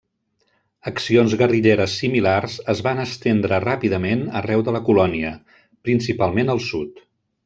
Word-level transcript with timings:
Accions 0.91 1.33
guerrilleres 1.41 1.97
similars 2.03 2.55
es 2.73 2.81
van 2.87 3.01
estendre 3.03 3.59
ràpidament 3.65 4.23
arreu 4.39 4.63
de 4.71 4.77
la 4.77 4.81
colònia, 4.89 5.35
principalment 5.91 6.51
al 6.55 6.63
sud. 6.69 7.03